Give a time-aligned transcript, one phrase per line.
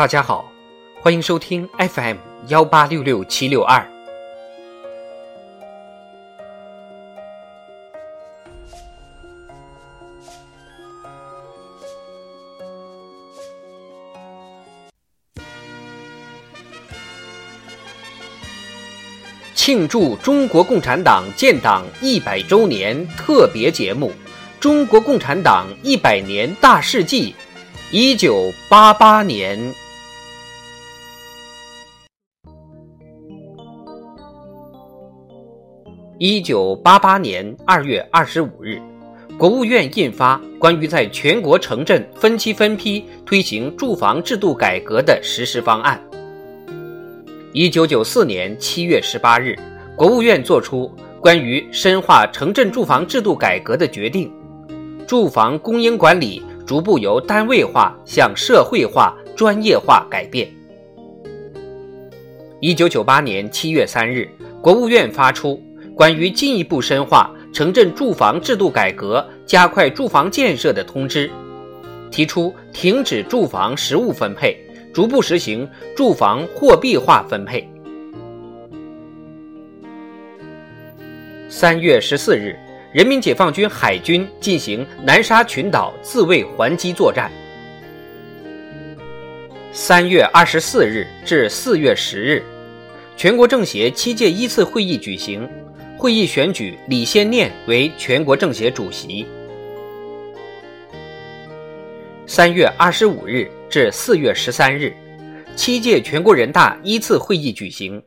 [0.00, 0.50] 大家好，
[1.02, 2.16] 欢迎收听 FM
[2.46, 3.86] 幺八六六七六二。
[19.54, 24.08] 庆祝中国共产党建党一百周年特别节目
[24.58, 27.32] 《中国共产党一百年大事记》，
[27.90, 29.74] 一九八八年。
[36.22, 38.78] 一九八八年二月二十五日，
[39.38, 45.98] 国务院印发《关于在全国城镇分期分批推行住房制度改革的实施方案》。
[47.54, 49.58] 一九九四年七月十八日，
[49.96, 54.30] 国务院作出关于深化城镇住房制度改革的决定，
[55.06, 60.46] 住房供应管理逐步由单位化向社会化、专业化改变。
[62.60, 64.28] 一九九八年七月三日，
[64.60, 65.58] 国务院发出。
[66.00, 71.30] 关于进一步深化城镇住房制度改革、加快住房建设的通知，
[72.10, 74.56] 提出停止住房实物分配，
[74.94, 77.68] 逐步实行住房货币化分配。
[81.50, 82.58] 三月十四日，
[82.94, 87.30] 人民解放军海军进行南沙群岛自卫还击作战。
[89.70, 92.42] 三月二十四日至四月十日，
[93.18, 95.46] 全国政协七届一次会议举行。
[96.00, 99.26] 会议选举李先念为全国政协主席。
[102.26, 104.96] 三月二十五日至四月十三日，
[105.54, 108.02] 七届全国人大一次会议举行。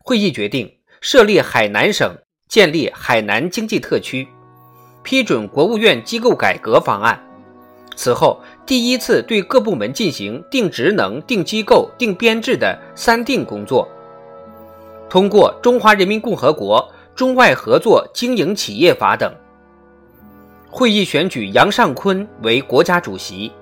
[0.00, 2.14] 会议决定设立海南省，
[2.48, 4.28] 建立海南经济特区，
[5.02, 7.18] 批准国务院机构改革方案。
[7.96, 13.88] 此后，第一次对各部门进行定职能、定机构、定编制的“三定”工作。
[15.08, 16.78] 通过《中华人民共和国》。
[17.14, 19.32] 中外合作经营企业法等。
[20.70, 23.52] 会议选举杨尚昆为国家主席，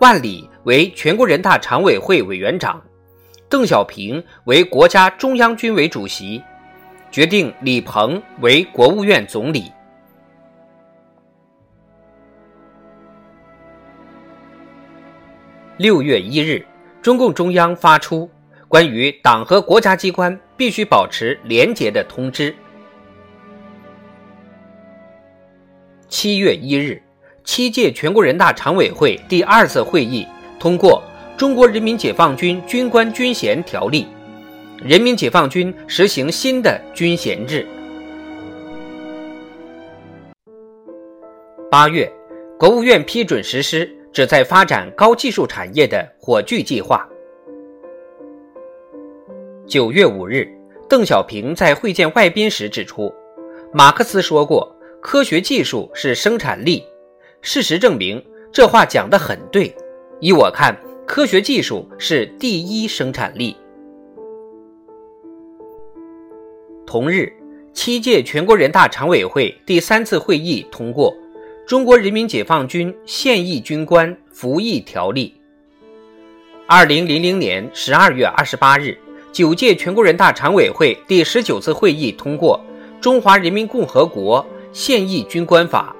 [0.00, 2.82] 万里为全国人大常委会委员长，
[3.48, 6.42] 邓小平为国家中央军委主席，
[7.10, 9.72] 决定李鹏为国务院总理。
[15.78, 16.66] 六月一日，
[17.00, 18.28] 中共中央发出
[18.66, 22.54] 关于党和国家机关必须保持廉洁的通知。
[26.20, 27.00] 七月一日，
[27.44, 30.26] 七届全国人大常委会第二次会议
[30.58, 31.00] 通过
[31.38, 34.04] 《中国人民解放军军官军衔条例》，
[34.84, 37.64] 人民解放军实行新的军衔制。
[41.70, 42.12] 八月，
[42.58, 47.08] 国务院批准实施旨在发展高技术产业的“火炬计划”。
[49.68, 50.48] 九月五日，
[50.88, 53.14] 邓小平在会见外宾时指出，
[53.72, 54.74] 马克思说过。
[55.00, 56.82] 科学技术是生产力，
[57.40, 58.22] 事实证明
[58.52, 59.72] 这话讲得很对。
[60.20, 60.76] 依我看，
[61.06, 63.56] 科学技术是第一生产力。
[66.84, 67.32] 同日，
[67.72, 71.12] 七届全国人大常委会第三次会议通过
[71.64, 75.32] 《中国人民解放军现役军官服役条例》。
[76.66, 78.98] 二零零零年十二月二十八日，
[79.32, 82.60] 九届全国人大常委会第十九次会议通过
[83.00, 84.44] 《中华人民共和国》。
[84.80, 85.92] 现役军官法。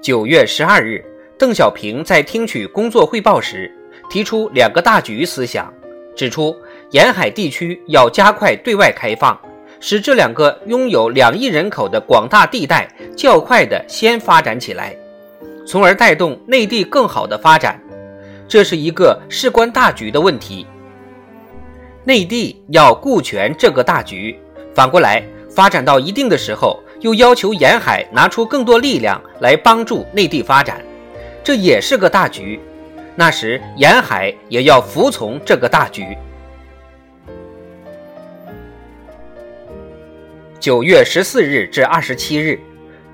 [0.00, 1.04] 九月十二日，
[1.38, 3.70] 邓小平在听取工作汇报时，
[4.08, 5.70] 提出两个大局思想，
[6.16, 6.56] 指出
[6.92, 9.38] 沿海地区要加快对外开放，
[9.78, 14.96] 使这两个拥有两亿人口的广大地带较快的先发展起来，
[15.66, 17.78] 从而带动内地更好的发展。
[18.48, 20.66] 这是一个事关大局的问题。
[22.08, 24.34] 内地要顾全这个大局，
[24.74, 30.80] 反过来发展到一定的时候，又要求沿海拿出更多力量来帮助内地发展，
[31.44, 32.58] 这也是个大局。
[33.14, 36.16] 那时沿海也要服从这个大局。
[40.58, 42.58] 九月十四日至二十七日，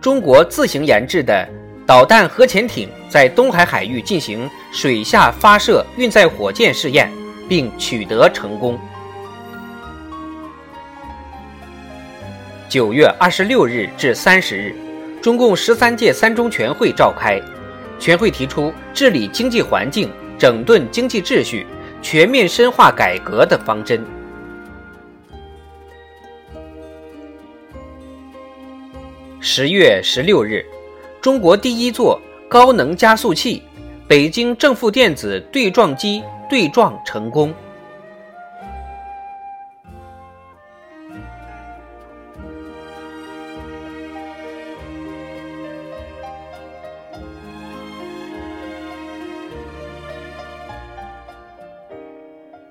[0.00, 1.44] 中国自行研制的
[1.84, 7.10] 导弹核潜艇在东海海域进行水下发射运载火箭试验。
[7.49, 8.79] 并取得成功。
[12.69, 14.75] 九月二十六日至三十日，
[15.23, 17.41] 中共十三届三中全会召开，
[17.99, 21.67] 全会提出治理经济环境、整顿经济秩序、
[22.02, 24.05] 全面深化改革的方针。
[29.38, 30.64] 十月十六日，
[31.20, 33.62] 中国第一座高能加速器——
[34.08, 36.23] 北京正负电子对撞机
[36.54, 37.52] 对撞成功。